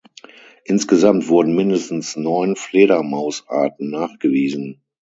[0.65, 4.81] Insgesamt wurden mindestens neun Fledermausarten nachgewiesen.